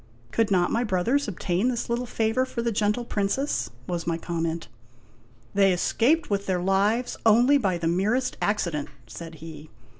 "Could 0.31 0.49
not 0.49 0.71
my 0.71 0.83
brothers 0.83 1.27
obtain 1.27 1.67
this 1.67 1.87
little 1.87 2.07
favor 2.07 2.43
for 2.43 2.63
the 2.63 2.71
gentle 2.71 3.05
Princess?" 3.05 3.69
was 3.87 4.07
my 4.07 4.17
comment." 4.17 4.67
They 5.53 5.71
escaped 5.73 6.27
with 6.27 6.47
their 6.47 6.59
lives 6.59 7.17
only 7.23 7.59
by 7.59 7.77
the 7.77 7.87
merest 7.87 8.35
accident," 8.41 8.89
said 9.05 9.35
he. 9.45 9.69